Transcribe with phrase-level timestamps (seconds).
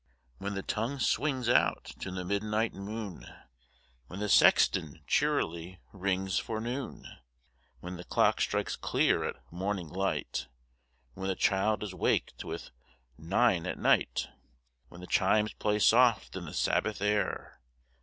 [0.39, 3.27] When the tonirue swino;s out to the midnin; ht moon—
[4.07, 7.05] When the sexton checrly rings for noon—
[7.81, 10.47] When the clock strikes clear at morning light—
[11.13, 12.71] When the child is waked with"
[13.19, 14.27] nine at night"—
[14.89, 17.61] When the chimes play soft in the Sabbath air.